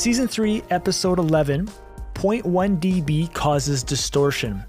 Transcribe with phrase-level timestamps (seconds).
[0.00, 1.66] Season 3, Episode 11
[2.14, 2.42] 0.1
[2.80, 4.64] dB causes distortion.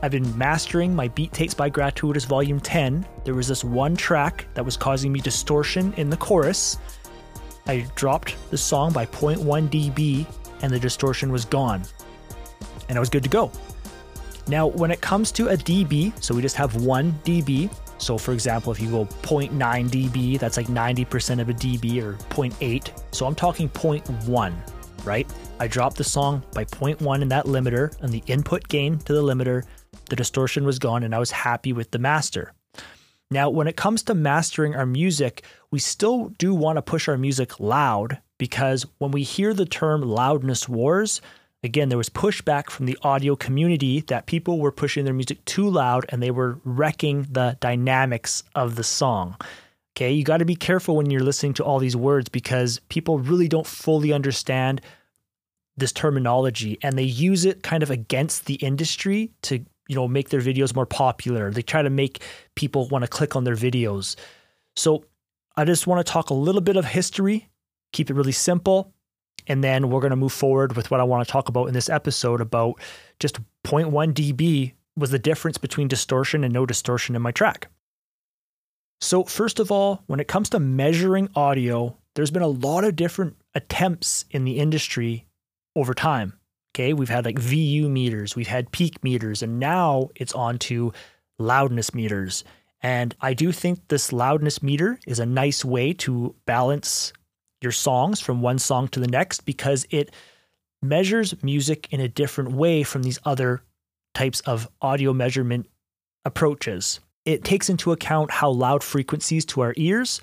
[0.00, 3.04] I've been mastering my Beat Tapes by Gratuitous Volume 10.
[3.24, 6.78] There was this one track that was causing me distortion in the chorus.
[7.66, 10.24] I dropped the song by 0.1 dB
[10.62, 11.82] and the distortion was gone.
[12.88, 13.50] And I was good to go.
[14.46, 17.74] Now, when it comes to a dB, so we just have one dB.
[17.98, 22.12] So, for example, if you go 0.9 dB, that's like 90% of a dB or
[22.30, 22.90] 0.8.
[23.12, 24.54] So I'm talking 0.1,
[25.06, 25.26] right?
[25.58, 29.22] I dropped the song by 0.1 in that limiter and the input gain to the
[29.22, 29.64] limiter.
[30.10, 32.52] The distortion was gone and I was happy with the master.
[33.30, 37.16] Now, when it comes to mastering our music, we still do want to push our
[37.16, 41.20] music loud because when we hear the term loudness wars,
[41.64, 45.68] again, there was pushback from the audio community that people were pushing their music too
[45.68, 49.36] loud and they were wrecking the dynamics of the song.
[49.96, 53.18] Okay, you got to be careful when you're listening to all these words because people
[53.18, 54.82] really don't fully understand
[55.76, 60.30] this terminology and they use it kind of against the industry to you know make
[60.30, 61.50] their videos more popular.
[61.50, 62.22] They try to make
[62.54, 64.16] people want to click on their videos.
[64.74, 65.04] So
[65.56, 67.48] i just want to talk a little bit of history
[67.92, 68.92] keep it really simple
[69.46, 71.74] and then we're going to move forward with what i want to talk about in
[71.74, 72.78] this episode about
[73.18, 77.68] just 0.1 db was the difference between distortion and no distortion in my track.
[79.00, 82.96] So first of all when it comes to measuring audio there's been a lot of
[82.96, 85.26] different attempts in the industry
[85.76, 86.32] over time
[86.76, 90.92] Okay, we've had like VU meters, we've had peak meters, and now it's on to
[91.38, 92.44] loudness meters.
[92.82, 97.14] And I do think this loudness meter is a nice way to balance
[97.62, 100.12] your songs from one song to the next because it
[100.82, 103.62] measures music in a different way from these other
[104.12, 105.70] types of audio measurement
[106.26, 107.00] approaches.
[107.24, 110.20] It takes into account how loud frequencies to our ears,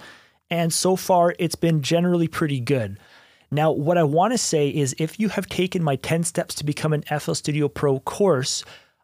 [0.51, 2.99] and so far it's been generally pretty good.
[3.53, 6.65] Now, what I want to say is if you have taken my 10 steps to
[6.65, 8.63] become an FL Studio Pro course,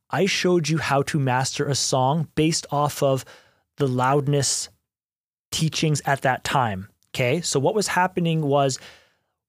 [0.10, 3.26] I showed you how to master a song based off of
[3.78, 4.70] the loudness
[5.52, 6.90] teachings at that time.
[7.14, 7.42] Okay.
[7.42, 8.80] So, what was happening was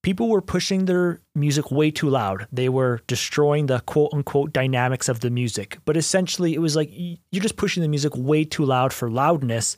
[0.03, 2.47] people were pushing their music way too loud.
[2.51, 5.79] They were destroying the quote unquote dynamics of the music.
[5.83, 9.77] But essentially, it was like you're just pushing the music way too loud for loudness.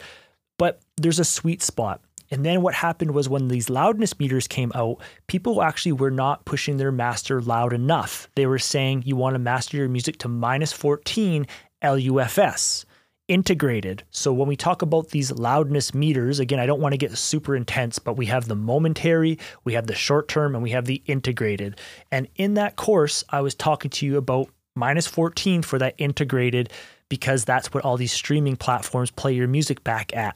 [0.58, 2.02] But there's a sweet spot.
[2.32, 4.98] And then what happened was when these loudness meters came out,
[5.28, 8.28] people actually were not pushing their master loud enough.
[8.36, 11.48] They were saying you want to master your music to minus 14
[11.84, 12.86] LUFS
[13.28, 14.04] integrated.
[14.12, 17.56] So when we talk about these loudness meters, again, I don't want to get super
[17.56, 21.02] intense, but we have the momentary, we have the short term, and we have the
[21.06, 21.80] integrated.
[22.12, 26.72] And in that course, I was talking to you about minus 14 for that integrated
[27.10, 30.36] because that's what all these streaming platforms play your music back at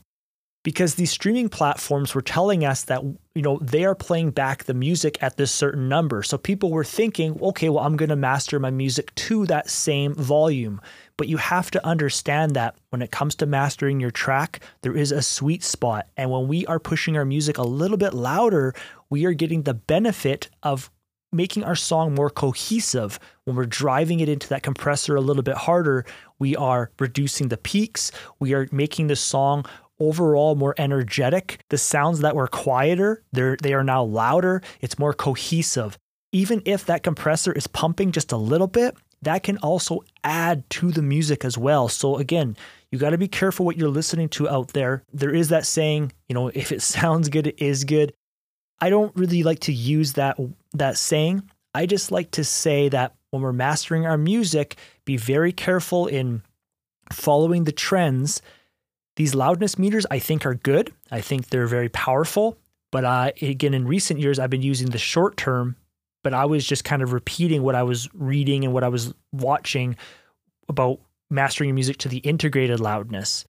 [0.67, 3.01] because these streaming platforms were telling us that
[3.33, 6.21] you know they are playing back the music at this certain number.
[6.21, 10.13] So people were thinking okay well i'm going to master my music to that same
[10.13, 10.81] volume.
[11.15, 15.13] But you have to understand that when it comes to mastering your track there is
[15.13, 16.09] a sweet spot.
[16.17, 18.75] And when we are pushing our music a little bit louder
[19.09, 20.91] we are getting the benefit of
[21.31, 23.19] making our song more cohesive.
[23.45, 26.05] When we're driving it into that compressor a little bit harder
[26.39, 28.11] we are reducing the peaks.
[28.37, 29.65] We are making the song
[29.99, 31.59] overall more energetic.
[31.69, 34.61] The sounds that were quieter, they're they are now louder.
[34.81, 35.97] It's more cohesive.
[36.31, 40.91] Even if that compressor is pumping just a little bit, that can also add to
[40.91, 41.87] the music as well.
[41.87, 42.55] So again,
[42.91, 45.03] you got to be careful what you're listening to out there.
[45.11, 48.13] There is that saying, you know, if it sounds good, it is good.
[48.79, 50.37] I don't really like to use that
[50.73, 51.43] that saying.
[51.73, 56.43] I just like to say that when we're mastering our music, be very careful in
[57.11, 58.41] following the trends
[59.17, 60.93] these loudness meters, I think, are good.
[61.11, 62.57] I think they're very powerful.
[62.91, 65.75] But uh, again, in recent years, I've been using the short term,
[66.23, 69.13] but I was just kind of repeating what I was reading and what I was
[69.33, 69.97] watching
[70.69, 73.43] about mastering your music to the integrated loudness.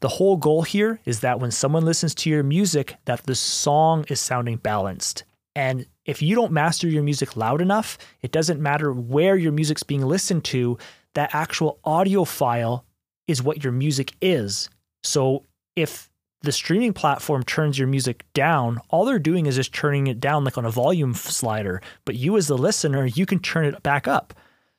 [0.00, 4.04] The whole goal here is that when someone listens to your music, that the song
[4.08, 5.24] is sounding balanced.
[5.56, 9.82] And if you don't master your music loud enough, it doesn't matter where your music's
[9.82, 10.76] being listened to,
[11.14, 12.84] that actual audio file
[13.26, 14.68] is what your music is.
[15.04, 15.44] So
[15.76, 16.10] if
[16.42, 20.44] the streaming platform turns your music down, all they're doing is just turning it down
[20.44, 21.80] like on a volume slider.
[22.04, 24.34] But you, as the listener, you can turn it back up.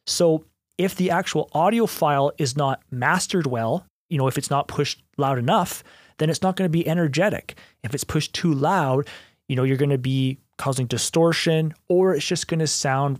[0.06, 0.45] So
[0.77, 5.01] if the actual audio file is not mastered well, you know, if it's not pushed
[5.18, 5.83] loud enough,
[6.18, 7.57] then it's not going to be energetic.
[7.83, 9.07] If it's pushed too loud,
[9.48, 13.19] you know, you're going to be causing distortion or it's just going to sound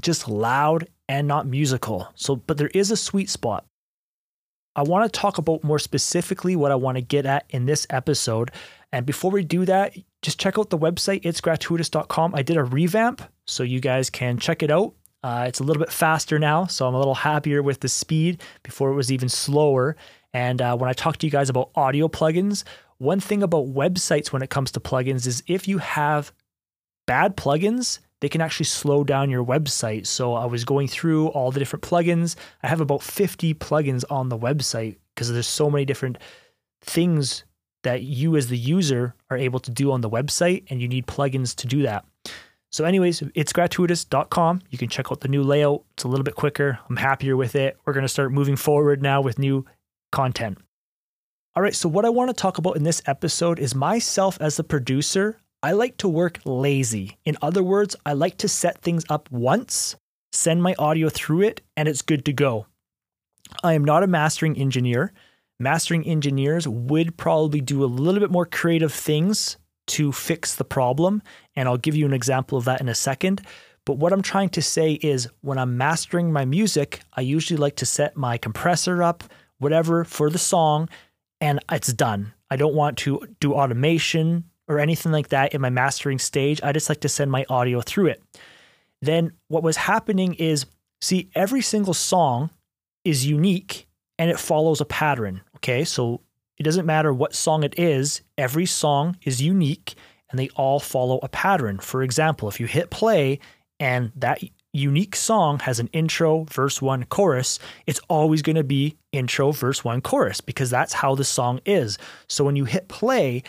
[0.00, 2.08] just loud and not musical.
[2.14, 3.64] So, but there is a sweet spot.
[4.74, 7.86] I want to talk about more specifically what I want to get at in this
[7.90, 8.50] episode.
[8.92, 12.34] And before we do that, just check out the website, itsgratuitous.com.
[12.34, 14.94] I did a revamp, so you guys can check it out.
[15.22, 18.42] Uh, it's a little bit faster now, so I'm a little happier with the speed.
[18.62, 19.96] Before it was even slower.
[20.34, 22.64] And uh, when I talk to you guys about audio plugins,
[22.98, 26.32] one thing about websites when it comes to plugins is if you have
[27.06, 30.06] bad plugins, they can actually slow down your website.
[30.06, 32.36] So I was going through all the different plugins.
[32.62, 36.18] I have about 50 plugins on the website because there's so many different
[36.80, 37.42] things
[37.82, 41.08] that you as the user are able to do on the website and you need
[41.08, 42.04] plugins to do that.
[42.70, 44.62] So anyways, it's gratuitous.com.
[44.70, 45.82] You can check out the new layout.
[45.94, 46.78] It's a little bit quicker.
[46.88, 47.76] I'm happier with it.
[47.84, 49.66] We're going to start moving forward now with new
[50.12, 50.58] content.
[51.56, 54.56] All right, so what I want to talk about in this episode is myself as
[54.56, 55.38] the producer.
[55.64, 57.18] I like to work lazy.
[57.24, 59.94] In other words, I like to set things up once,
[60.32, 62.66] send my audio through it, and it's good to go.
[63.62, 65.12] I am not a mastering engineer.
[65.60, 69.56] Mastering engineers would probably do a little bit more creative things
[69.88, 71.22] to fix the problem,
[71.54, 73.42] and I'll give you an example of that in a second.
[73.84, 77.76] But what I'm trying to say is when I'm mastering my music, I usually like
[77.76, 79.22] to set my compressor up,
[79.58, 80.88] whatever, for the song,
[81.40, 82.32] and it's done.
[82.50, 86.60] I don't want to do automation or anything like that in my mastering stage.
[86.62, 88.22] I just like to send my audio through it.
[89.00, 90.66] Then what was happening is
[91.00, 92.50] see, every single song
[93.04, 93.86] is unique
[94.18, 95.42] and it follows a pattern.
[95.56, 95.84] Okay.
[95.84, 96.20] So
[96.58, 99.94] it doesn't matter what song it is, every song is unique
[100.30, 101.78] and they all follow a pattern.
[101.78, 103.40] For example, if you hit play
[103.80, 104.40] and that
[104.72, 109.84] unique song has an intro, verse one, chorus, it's always going to be intro, verse
[109.84, 111.98] one, chorus because that's how the song is.
[112.28, 113.42] So when you hit play,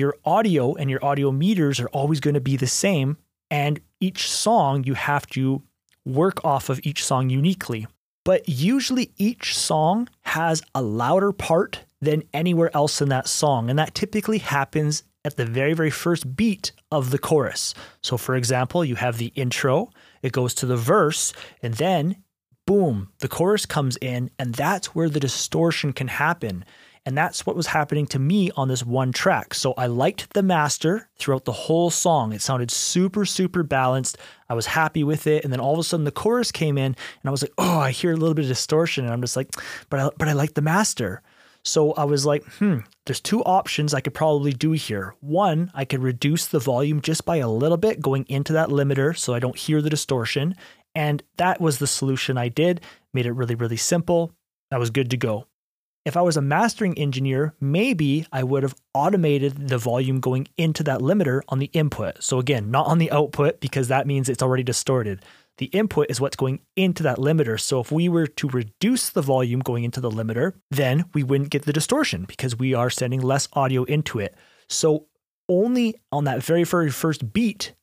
[0.00, 3.16] your audio and your audio meters are always going to be the same.
[3.50, 5.62] And each song, you have to
[6.04, 7.86] work off of each song uniquely.
[8.24, 13.70] But usually each song has a louder part than anywhere else in that song.
[13.70, 17.74] And that typically happens at the very, very first beat of the chorus.
[18.02, 19.90] So, for example, you have the intro,
[20.22, 21.32] it goes to the verse,
[21.62, 22.16] and then
[22.66, 26.64] boom, the chorus comes in, and that's where the distortion can happen.
[27.06, 29.54] And that's what was happening to me on this one track.
[29.54, 32.32] So I liked the master throughout the whole song.
[32.32, 34.18] It sounded super, super balanced.
[34.48, 35.42] I was happy with it.
[35.42, 37.78] And then all of a sudden the chorus came in and I was like, oh,
[37.78, 39.04] I hear a little bit of distortion.
[39.04, 39.48] And I'm just like,
[39.88, 41.22] but I, but I like the master.
[41.62, 45.14] So I was like, hmm, there's two options I could probably do here.
[45.20, 49.16] One, I could reduce the volume just by a little bit going into that limiter
[49.16, 50.54] so I don't hear the distortion.
[50.94, 52.80] And that was the solution I did,
[53.12, 54.32] made it really, really simple.
[54.72, 55.46] I was good to go.
[56.06, 60.82] If I was a mastering engineer, maybe I would have automated the volume going into
[60.84, 62.22] that limiter on the input.
[62.22, 65.22] So, again, not on the output because that means it's already distorted.
[65.60, 67.60] The input is what's going into that limiter.
[67.60, 71.50] So if we were to reduce the volume going into the limiter, then we wouldn't
[71.50, 74.34] get the distortion because we are sending less audio into it.
[74.70, 75.06] So
[75.50, 77.74] only on that very, very first beat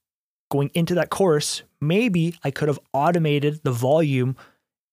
[0.50, 4.38] going into that chorus, maybe I could have automated the volume.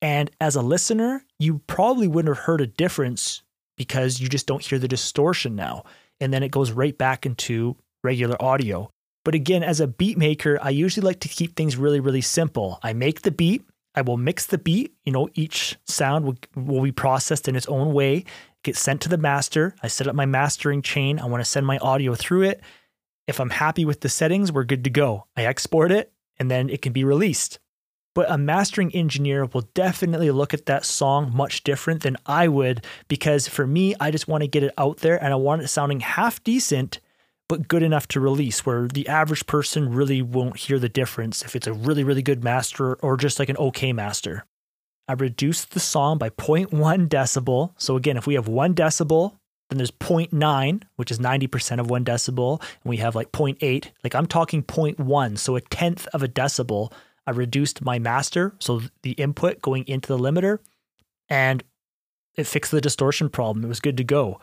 [0.02, 3.42] And as a listener, you probably wouldn't have heard a difference
[3.76, 5.84] because you just don't hear the distortion now.
[6.20, 8.90] And then it goes right back into regular audio.
[9.24, 12.78] But again, as a beat maker, I usually like to keep things really, really simple.
[12.82, 13.64] I make the beat,
[13.94, 14.94] I will mix the beat.
[15.04, 18.24] You know, each sound will, will be processed in its own way,
[18.62, 19.74] get sent to the master.
[19.82, 21.18] I set up my mastering chain.
[21.18, 22.60] I want to send my audio through it.
[23.26, 25.26] If I'm happy with the settings, we're good to go.
[25.36, 27.58] I export it and then it can be released.
[28.14, 32.84] But a mastering engineer will definitely look at that song much different than I would
[33.08, 35.68] because for me, I just want to get it out there and I want it
[35.68, 37.00] sounding half decent
[37.48, 41.54] but good enough to release where the average person really won't hear the difference if
[41.54, 44.46] it's a really, really good master or just like an okay master.
[45.06, 47.72] I reduced the song by 0.1 decibel.
[47.76, 49.36] So again, if we have one decibel,
[49.68, 53.90] then there's 0.9, which is 90% of one decibel, and we have like 0.8.
[54.02, 56.92] Like I'm talking 0.1, so a tenth of a decibel.
[57.26, 60.58] I reduced my master, so the input going into the limiter,
[61.28, 61.62] and
[62.36, 63.64] it fixed the distortion problem.
[63.64, 64.40] It was good to go.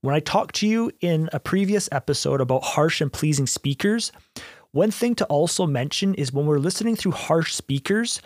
[0.00, 4.12] When I talked to you in a previous episode about harsh and pleasing speakers,
[4.72, 8.20] one thing to also mention is when we're listening through harsh speakers,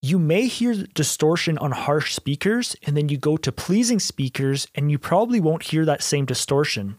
[0.00, 4.90] you may hear distortion on harsh speakers, and then you go to pleasing speakers, and
[4.90, 6.98] you probably won't hear that same distortion.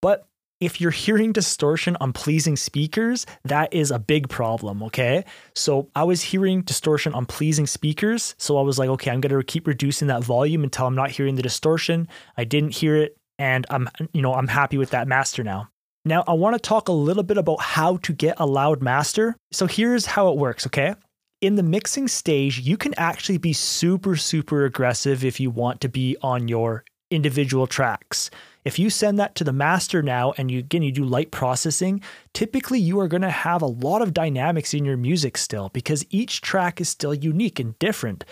[0.00, 0.26] But
[0.60, 5.24] if you're hearing distortion on pleasing speakers, that is a big problem, okay?
[5.54, 8.34] So I was hearing distortion on pleasing speakers.
[8.38, 11.10] So I was like, okay, I'm going to keep reducing that volume until I'm not
[11.10, 12.08] hearing the distortion.
[12.36, 15.70] I didn't hear it and I'm you know I'm happy with that master now.
[16.04, 19.34] Now I want to talk a little bit about how to get a loud master.
[19.50, 20.94] So here's how it works, okay?
[21.40, 25.88] In the mixing stage, you can actually be super super aggressive if you want to
[25.88, 28.30] be on your individual tracks.
[28.64, 32.02] If you send that to the master now and you again you do light processing,
[32.34, 36.04] typically you are going to have a lot of dynamics in your music still because
[36.10, 38.24] each track is still unique and different.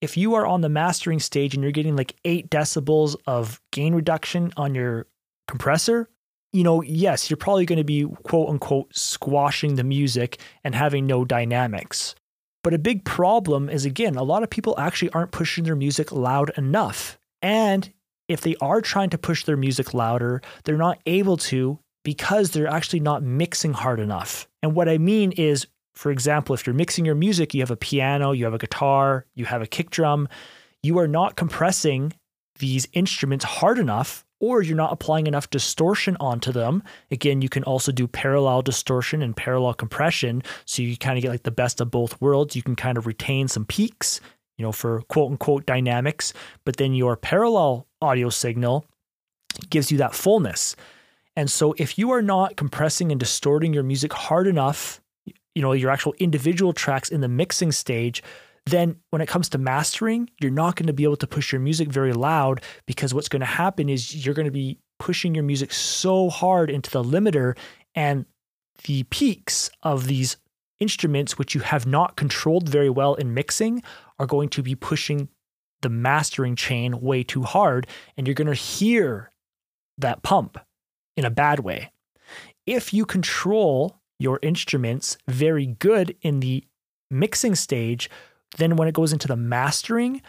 [0.00, 3.94] If you are on the mastering stage and you're getting like 8 decibels of gain
[3.94, 5.06] reduction on your
[5.48, 6.08] compressor,
[6.52, 11.06] you know, yes, you're probably going to be quote unquote squashing the music and having
[11.06, 12.14] no dynamics.
[12.62, 16.12] But a big problem is again, a lot of people actually aren't pushing their music
[16.12, 17.18] loud enough.
[17.40, 17.90] And
[18.30, 22.68] if they are trying to push their music louder, they're not able to because they're
[22.68, 24.48] actually not mixing hard enough.
[24.62, 27.76] And what I mean is, for example, if you're mixing your music, you have a
[27.76, 30.28] piano, you have a guitar, you have a kick drum,
[30.80, 32.12] you are not compressing
[32.60, 36.84] these instruments hard enough or you're not applying enough distortion onto them.
[37.10, 40.42] Again, you can also do parallel distortion and parallel compression.
[40.66, 42.54] So you kind of get like the best of both worlds.
[42.54, 44.20] You can kind of retain some peaks
[44.60, 46.34] you know, for quote unquote dynamics,
[46.66, 48.86] but then your parallel audio signal
[49.68, 50.76] gives you that fullness.
[51.36, 55.00] And so if you are not compressing and distorting your music hard enough,
[55.54, 58.22] you know, your actual individual tracks in the mixing stage,
[58.66, 61.60] then when it comes to mastering, you're not going to be able to push your
[61.60, 65.44] music very loud because what's going to happen is you're going to be pushing your
[65.44, 67.56] music so hard into the limiter
[67.94, 68.26] and
[68.84, 70.36] the peaks of these
[70.78, 73.82] instruments which you have not controlled very well in mixing
[74.18, 75.28] are going to be pushing
[75.82, 79.30] the mastering chain way too hard and you're going to hear
[79.98, 80.58] that pump
[81.16, 81.90] in a bad way.
[82.66, 86.64] If you control your instruments very good in the
[87.10, 88.10] mixing stage,
[88.58, 90.22] then when it goes into the mastering,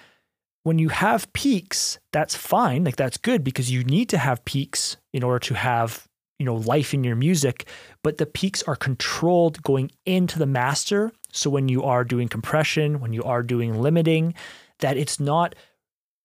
[0.64, 2.84] when you have peaks, that's fine.
[2.84, 6.08] Like that's good because you need to have peaks in order to have
[6.42, 7.68] you know life in your music
[8.02, 13.00] but the peaks are controlled going into the master so when you are doing compression
[13.00, 14.34] when you are doing limiting
[14.82, 15.56] that it's not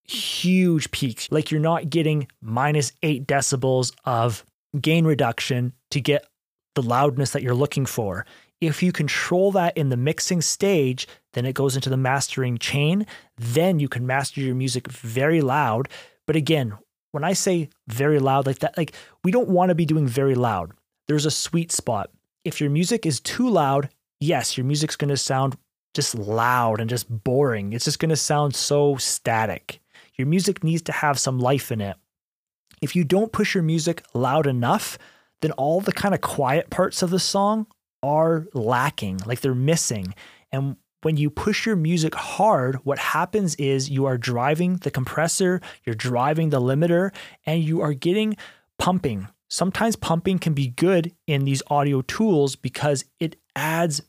[0.05, 4.45] huge peaks like you're not getting minus 8 decibels of
[4.81, 6.27] gain reduction to get
[6.75, 8.25] the loudness that you're looking for
[8.61, 13.05] if you control that in the mixing stage then it goes into the mastering chain
[13.37, 15.89] then you can master your music very loud
[16.27, 16.77] but again
[17.17, 18.95] when I say very loud like that, like
[19.25, 20.73] we don't want to be doing very loud.
[21.09, 22.11] There's a sweet spot.
[22.45, 23.89] If your music is too loud,
[24.21, 25.57] yes, your music's going to sound
[25.97, 27.73] just loud and just boring.
[27.73, 29.81] It's just going to sound so static.
[30.17, 31.97] Your music needs to have some life in it.
[32.81, 34.99] If you don't push your music loud enough,
[35.43, 37.67] then all the kind of quiet parts of the song
[38.03, 40.15] are lacking, like they're missing.
[40.53, 45.61] And when you push your music hard, what happens is you are driving the compressor,
[45.85, 48.37] you're driving the limiter, and you are getting
[48.79, 49.29] pumping.
[49.49, 54.03] Sometimes pumping can be good in these audio tools because it adds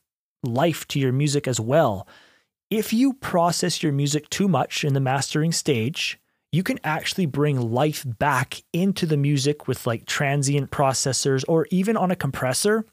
[0.44, 2.08] life to your music as well.
[2.70, 6.20] If you process your music too much in the mastering stage,
[6.52, 11.98] you can actually bring life back into the music with like transient processors or even
[11.98, 12.86] on a compressor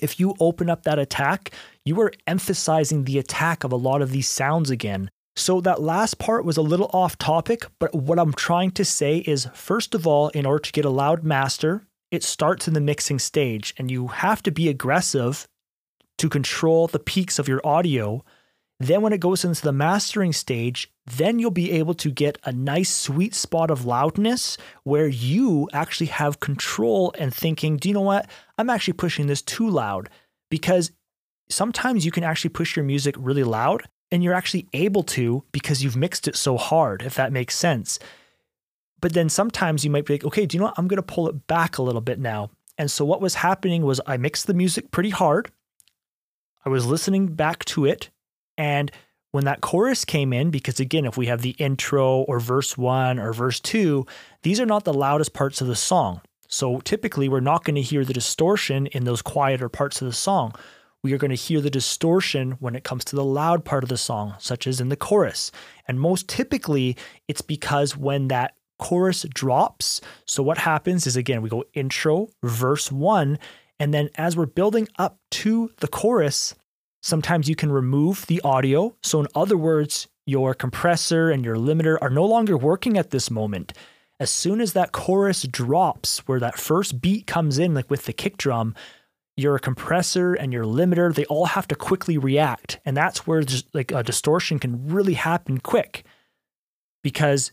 [0.00, 1.52] if you open up that attack,
[1.84, 5.10] you are emphasizing the attack of a lot of these sounds again.
[5.36, 9.18] So that last part was a little off topic, but what I'm trying to say
[9.18, 12.80] is first of all, in order to get a loud master, it starts in the
[12.80, 15.48] mixing stage, and you have to be aggressive
[16.18, 18.24] to control the peaks of your audio.
[18.80, 22.52] Then, when it goes into the mastering stage, then you'll be able to get a
[22.52, 28.00] nice sweet spot of loudness where you actually have control and thinking, do you know
[28.00, 28.28] what?
[28.58, 30.08] I'm actually pushing this too loud
[30.50, 30.92] because
[31.48, 35.82] sometimes you can actually push your music really loud and you're actually able to because
[35.82, 37.98] you've mixed it so hard, if that makes sense.
[39.00, 40.78] But then sometimes you might be like, okay, do you know what?
[40.78, 42.50] I'm going to pull it back a little bit now.
[42.78, 45.50] And so what was happening was I mixed the music pretty hard.
[46.64, 48.10] I was listening back to it.
[48.56, 48.90] And
[49.32, 53.18] when that chorus came in, because again, if we have the intro or verse one
[53.18, 54.06] or verse two,
[54.42, 56.20] these are not the loudest parts of the song.
[56.48, 60.12] So typically, we're not going to hear the distortion in those quieter parts of the
[60.12, 60.54] song.
[61.02, 63.88] We are going to hear the distortion when it comes to the loud part of
[63.88, 65.50] the song, such as in the chorus.
[65.88, 66.96] And most typically,
[67.28, 72.92] it's because when that chorus drops, so what happens is again, we go intro, verse
[72.92, 73.38] one,
[73.78, 76.54] and then as we're building up to the chorus,
[77.02, 78.96] sometimes you can remove the audio.
[79.02, 83.30] So, in other words, your compressor and your limiter are no longer working at this
[83.30, 83.72] moment
[84.20, 88.12] as soon as that chorus drops, where that first beat comes in, like with the
[88.12, 88.74] kick drum,
[89.36, 92.78] your compressor and your limiter, they all have to quickly react.
[92.84, 96.04] And that's where just like a distortion can really happen quick.
[97.02, 97.52] Because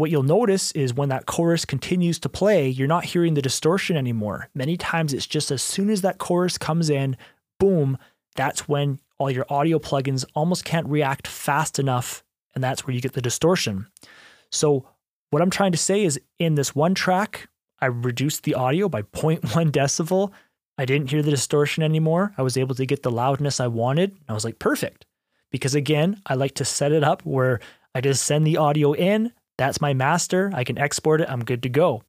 [0.00, 3.96] what you'll notice is when that chorus continues to play, you're not hearing the distortion
[3.96, 4.48] anymore.
[4.54, 7.16] Many times it's just as soon as that chorus comes in,
[7.58, 7.98] boom,
[8.34, 12.24] that's when all your audio plugins almost can't react fast enough.
[12.54, 13.86] And that's where you get the distortion.
[14.50, 14.86] So
[15.28, 17.48] what I'm trying to say is in this one track,
[17.80, 20.32] I reduced the audio by 0.1 decibel.
[20.78, 22.32] I didn't hear the distortion anymore.
[22.38, 24.16] I was able to get the loudness I wanted.
[24.28, 25.04] I was like, perfect.
[25.50, 27.60] Because again, I like to set it up where
[27.94, 29.32] I just send the audio in.
[29.60, 30.50] That's my master.
[30.54, 31.28] I can export it.
[31.28, 32.02] I'm good to go.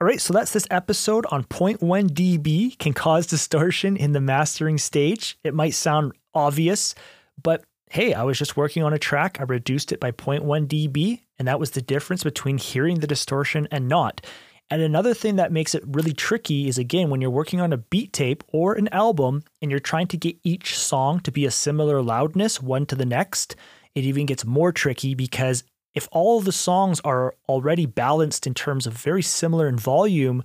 [0.00, 4.78] All right, so that's this episode on 0.1 dB can cause distortion in the mastering
[4.78, 5.36] stage.
[5.42, 6.94] It might sound obvious,
[7.42, 9.38] but hey, I was just working on a track.
[9.40, 13.66] I reduced it by 0.1 dB, and that was the difference between hearing the distortion
[13.72, 14.24] and not.
[14.70, 17.78] And another thing that makes it really tricky is again, when you're working on a
[17.78, 21.50] beat tape or an album and you're trying to get each song to be a
[21.50, 23.56] similar loudness one to the next,
[23.96, 28.86] it even gets more tricky because if all the songs are already balanced in terms
[28.86, 30.42] of very similar in volume,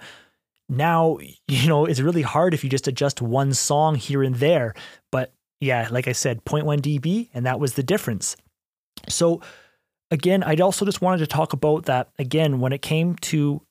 [0.69, 4.73] now, you know, it's really hard if you just adjust one song here and there.
[5.11, 8.37] But yeah, like I said, 0.1 dB, and that was the difference.
[9.09, 9.41] So,
[10.11, 13.61] again, I'd also just wanted to talk about that again when it came to,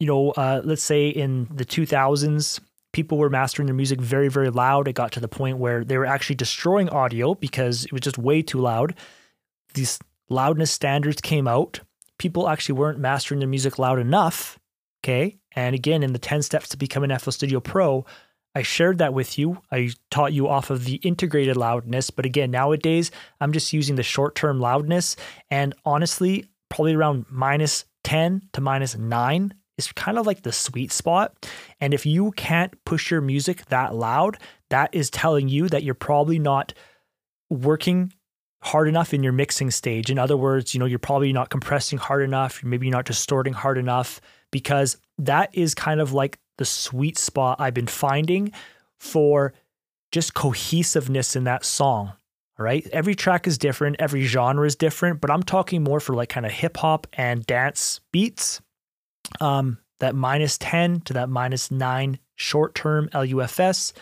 [0.00, 2.60] you know, uh, let's say in the 2000s,
[2.92, 4.88] people were mastering their music very, very loud.
[4.88, 8.18] It got to the point where they were actually destroying audio because it was just
[8.18, 8.94] way too loud.
[9.74, 11.80] These loudness standards came out.
[12.18, 14.58] People actually weren't mastering their music loud enough.
[15.04, 15.38] Okay.
[15.54, 18.04] And again, in the 10 steps to become an FL Studio Pro,
[18.54, 19.62] I shared that with you.
[19.70, 22.10] I taught you off of the integrated loudness.
[22.10, 25.16] But again, nowadays, I'm just using the short term loudness.
[25.50, 30.92] And honestly, probably around minus 10 to minus 9 is kind of like the sweet
[30.92, 31.48] spot.
[31.80, 34.38] And if you can't push your music that loud,
[34.70, 36.74] that is telling you that you're probably not
[37.48, 38.12] working
[38.60, 40.10] hard enough in your mixing stage.
[40.10, 43.52] In other words, you know, you're probably not compressing hard enough, maybe you're not distorting
[43.52, 48.52] hard enough because that is kind of like the sweet spot I've been finding
[48.98, 49.54] for
[50.10, 52.12] just cohesiveness in that song.
[52.58, 52.84] All right.
[52.92, 56.44] Every track is different, every genre is different, but I'm talking more for like kind
[56.44, 58.60] of hip hop and dance beats.
[59.40, 63.92] Um, that minus 10 to that minus 9 short term LUFS.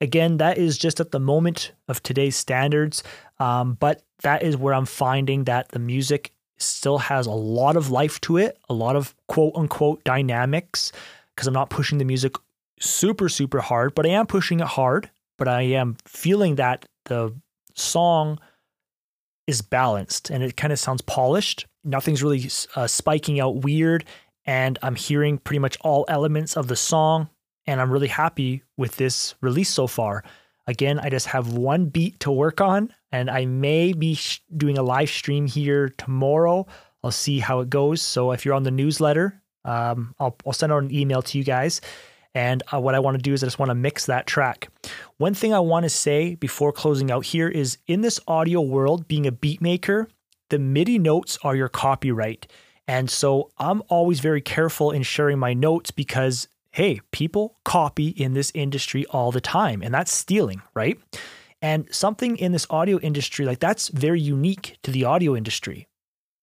[0.00, 3.02] Again, that is just at the moment of today's standards.
[3.38, 7.90] Um, but that is where I'm finding that the music still has a lot of
[7.90, 10.92] life to it, a lot of quote unquote dynamics,
[11.34, 12.36] because I'm not pushing the music
[12.78, 15.10] super, super hard, but I am pushing it hard.
[15.36, 17.34] But I am feeling that the
[17.74, 18.38] song
[19.46, 21.66] is balanced and it kind of sounds polished.
[21.82, 24.04] Nothing's really uh, spiking out weird.
[24.44, 27.28] And I'm hearing pretty much all elements of the song.
[27.66, 30.24] And I'm really happy with this release so far.
[30.66, 34.78] Again, I just have one beat to work on, and I may be sh- doing
[34.78, 36.66] a live stream here tomorrow.
[37.02, 38.02] I'll see how it goes.
[38.02, 41.44] So if you're on the newsletter, um, I'll, I'll send out an email to you
[41.44, 41.80] guys.
[42.34, 44.68] And uh, what I want to do is I just want to mix that track.
[45.16, 49.08] One thing I want to say before closing out here is in this audio world,
[49.08, 50.08] being a beat maker,
[50.50, 52.46] the MIDI notes are your copyright.
[52.86, 58.34] And so I'm always very careful in sharing my notes because hey, people copy in
[58.34, 60.98] this industry all the time, and that's stealing, right?
[61.62, 65.88] And something in this audio industry, like that's very unique to the audio industry.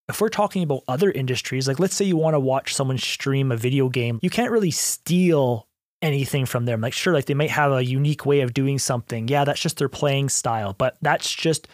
[0.09, 3.51] If we're talking about other industries, like let's say you want to watch someone stream
[3.51, 5.67] a video game, you can't really steal
[6.01, 6.81] anything from them.
[6.81, 9.27] Like, sure, like they might have a unique way of doing something.
[9.27, 11.67] Yeah, that's just their playing style, but that's just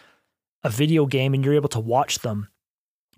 [0.64, 2.48] a video game and you're able to watch them.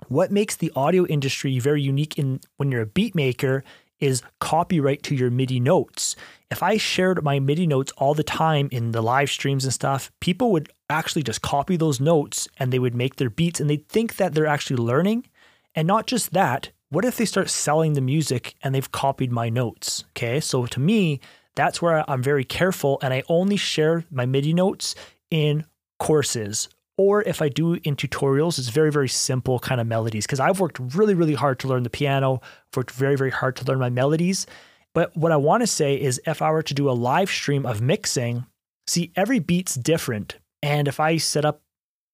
[0.08, 3.64] What makes the audio industry very unique in when you're a beat maker
[4.00, 6.16] is copyright to your MIDI notes.
[6.50, 10.10] If I shared my MIDI notes all the time in the live streams and stuff,
[10.20, 13.88] people would actually just copy those notes and they would make their beats and they'd
[13.88, 15.26] think that they're actually learning.
[15.74, 19.48] And not just that, what if they start selling the music and they've copied my
[19.48, 20.04] notes?
[20.10, 21.20] Okay, so to me,
[21.56, 24.94] that's where I'm very careful and I only share my MIDI notes
[25.30, 25.64] in
[25.98, 30.40] courses or if I do in tutorials, it's very, very simple kind of melodies because
[30.40, 33.64] I've worked really, really hard to learn the piano, I've worked very, very hard to
[33.64, 34.46] learn my melodies.
[34.94, 37.66] But what I want to say is if I were to do a live stream
[37.66, 38.46] of mixing,
[38.86, 40.38] see, every beat's different.
[40.62, 41.60] And if I set up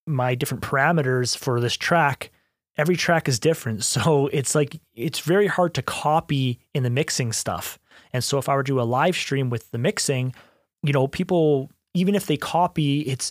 [0.04, 2.32] my different parameters for this track,
[2.76, 3.84] every track is different.
[3.92, 7.78] So it's like, it's very hard to copy in the mixing stuff.
[8.12, 10.34] And so if I were to do a live stream with the mixing,
[10.82, 13.30] you know, people, even if they copy, it's,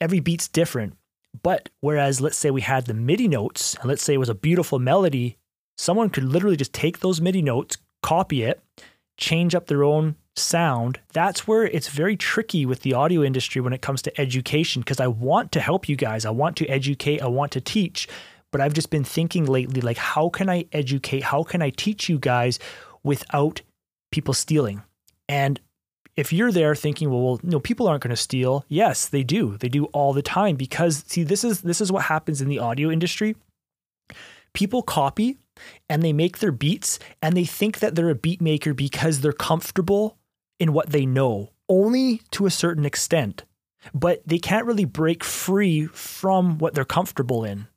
[0.00, 0.96] every beat's different.
[1.42, 4.34] But whereas, let's say we had the MIDI notes, and let's say it was a
[4.34, 5.36] beautiful melody,
[5.76, 8.62] someone could literally just take those MIDI notes, copy it,
[9.16, 11.00] change up their own sound.
[11.12, 15.00] That's where it's very tricky with the audio industry when it comes to education because
[15.00, 16.24] I want to help you guys.
[16.24, 18.08] I want to educate, I want to teach.
[18.50, 21.22] But I've just been thinking lately, like, how can I educate?
[21.22, 22.58] How can I teach you guys
[23.02, 23.60] without
[24.10, 24.82] people stealing?
[25.28, 25.60] And
[26.18, 28.64] if you're there thinking, well, well, no, people aren't going to steal.
[28.66, 29.56] Yes, they do.
[29.56, 32.58] They do all the time because see, this is this is what happens in the
[32.58, 33.36] audio industry.
[34.52, 35.36] People copy
[35.88, 39.32] and they make their beats and they think that they're a beat maker because they're
[39.32, 40.18] comfortable
[40.58, 43.44] in what they know, only to a certain extent.
[43.94, 47.68] But they can't really break free from what they're comfortable in.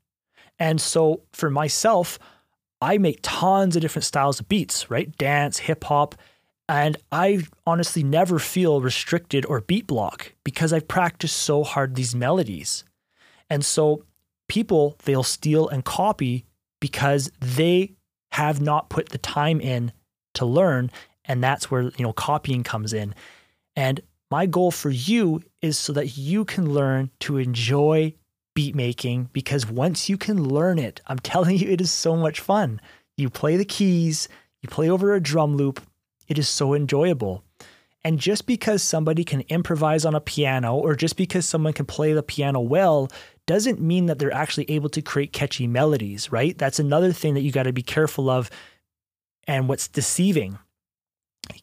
[0.57, 2.17] And so for myself,
[2.81, 5.15] I make tons of different styles of beats, right?
[5.19, 6.15] Dance, hip hop.
[6.71, 12.15] And I honestly never feel restricted or beat block because I've practiced so hard these
[12.15, 12.85] melodies.
[13.49, 14.05] And so
[14.47, 16.45] people, they'll steal and copy
[16.79, 17.95] because they
[18.31, 19.91] have not put the time in
[20.35, 20.89] to learn.
[21.25, 23.15] And that's where, you know, copying comes in.
[23.75, 28.13] And my goal for you is so that you can learn to enjoy
[28.55, 32.39] beat making because once you can learn it, I'm telling you, it is so much
[32.39, 32.79] fun.
[33.17, 34.29] You play the keys,
[34.61, 35.81] you play over a drum loop,
[36.31, 37.43] it is so enjoyable.
[38.05, 42.13] And just because somebody can improvise on a piano or just because someone can play
[42.13, 43.09] the piano well
[43.45, 46.57] doesn't mean that they're actually able to create catchy melodies, right?
[46.57, 48.49] That's another thing that you got to be careful of
[49.45, 50.57] and what's deceiving.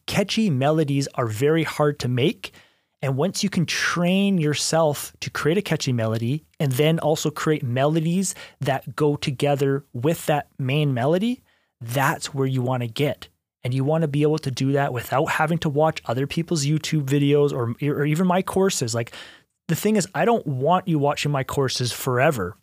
[0.05, 2.53] Catchy melodies are very hard to make.
[3.01, 7.63] And once you can train yourself to create a catchy melody and then also create
[7.63, 11.41] melodies that go together with that main melody,
[11.81, 13.29] that's where you want to get.
[13.63, 16.65] And you want to be able to do that without having to watch other people's
[16.65, 18.95] YouTube videos or, or even my courses.
[18.95, 19.13] Like
[19.67, 22.55] the thing is, I don't want you watching my courses forever.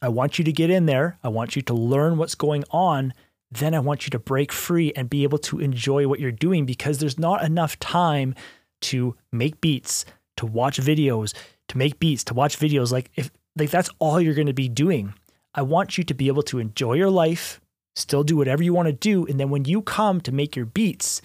[0.00, 1.18] I want you to get in there.
[1.24, 3.12] I want you to learn what's going on.
[3.50, 6.66] Then I want you to break free and be able to enjoy what you're doing
[6.66, 8.34] because there's not enough time
[8.82, 10.04] to make beats,
[10.36, 11.34] to watch videos,
[11.68, 12.92] to make beats, to watch videos.
[12.92, 15.14] Like if like that's all you're going to be doing.
[15.54, 17.60] I want you to be able to enjoy your life,
[17.96, 19.26] still do whatever you want to do.
[19.26, 21.22] And then when you come to make your beats,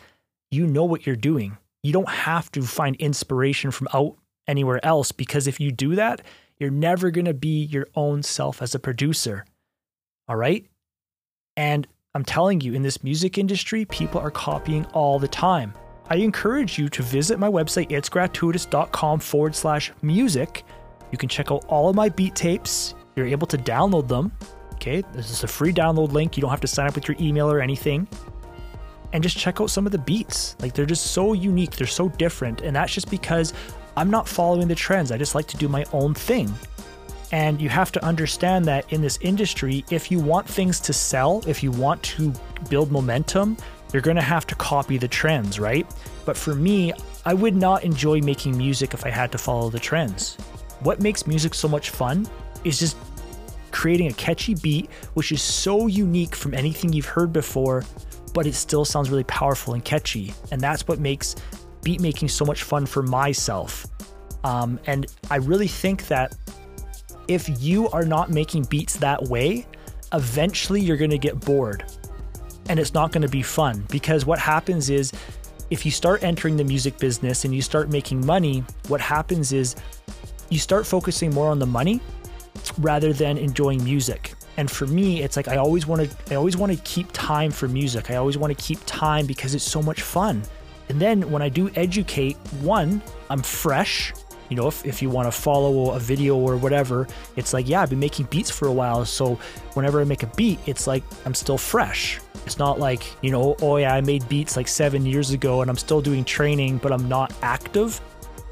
[0.52, 1.58] you know what you're doing.
[1.84, 6.22] You don't have to find inspiration from out anywhere else because if you do that,
[6.58, 9.46] you're never going to be your own self as a producer.
[10.28, 10.66] All right?
[11.56, 15.74] And I'm telling you, in this music industry, people are copying all the time.
[16.10, 20.64] I encourage you to visit my website, itsgratuitous.com forward slash music.
[21.12, 22.96] You can check out all of my beat tapes.
[23.16, 24.32] You're able to download them.
[24.80, 26.38] Okay, this is a free download link.
[26.38, 28.08] You don't have to sign up with your email or anything.
[29.12, 30.56] And just check out some of the beats.
[30.62, 32.62] Like they're just so unique, they're so different.
[32.62, 33.54] And that's just because
[33.98, 35.12] I'm not following the trends.
[35.12, 36.54] I just like to do my own thing.
[37.34, 41.44] And you have to understand that in this industry, if you want things to sell,
[41.46, 42.34] if you want to
[42.70, 43.58] build momentum,
[43.92, 45.86] you're going to have to copy the trends, right?
[46.24, 46.94] But for me,
[47.26, 50.36] I would not enjoy making music if I had to follow the trends.
[50.80, 52.26] What makes music so much fun
[52.64, 52.96] is just
[53.72, 57.84] creating a catchy beat, which is so unique from anything you've heard before,
[58.34, 60.34] but it still sounds really powerful and catchy.
[60.52, 61.36] And that's what makes
[61.84, 63.88] beat making so much fun for myself.
[64.44, 66.36] Um, and I really think that
[67.28, 69.66] if you are not making beats that way,
[70.14, 71.86] eventually you're going to get bored
[72.70, 75.12] and it's not going to be fun because what happens is
[75.70, 79.76] if you start entering the music business and you start making money, what happens is
[80.50, 82.02] you start focusing more on the money
[82.80, 84.34] rather than enjoying music.
[84.58, 87.52] And for me, it's like I always want to I always want to keep time
[87.52, 88.12] for music.
[88.12, 90.44] I always want to keep time because it's so much fun.
[90.90, 94.14] And then when I do educate, one, I'm fresh.
[94.50, 97.82] You know, if, if you want to follow a video or whatever, it's like, yeah,
[97.84, 99.06] I've been making beats for a while.
[99.06, 99.36] So
[99.76, 102.20] whenever I make a beat, it's like I'm still fresh.
[102.46, 105.70] It's not like, you know, oh yeah, I made beats like seven years ago and
[105.70, 108.02] I'm still doing training, but I'm not active.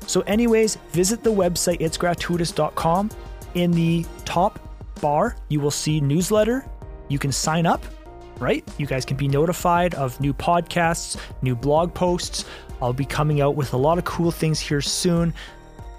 [0.06, 3.10] So, anyways, visit the website, itsgratuitous.com.
[3.58, 4.60] In the top
[5.02, 6.65] bar, you will see newsletter.
[7.10, 7.84] You can sign up
[8.39, 8.63] right?
[8.78, 12.46] You guys can be notified of new podcasts, new blog posts.
[12.82, 15.34] I'll be coming out with a lot of cool things here soon.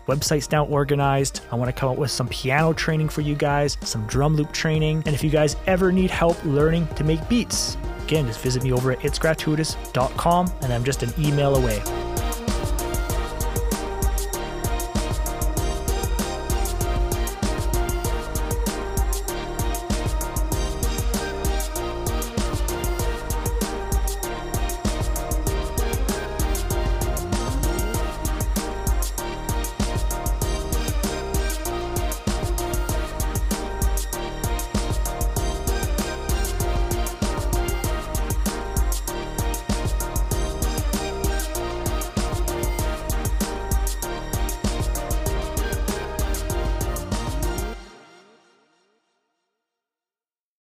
[0.07, 1.43] Website's now organized.
[1.53, 4.53] I want to come up with some piano training for you guys, some drum loop
[4.53, 5.03] training.
[5.05, 8.73] And if you guys ever need help learning to make beats, again, just visit me
[8.73, 11.83] over at itsgratuitous.com and I'm just an email away.